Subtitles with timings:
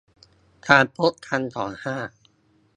[0.69, 1.95] การพบกันของ ห้า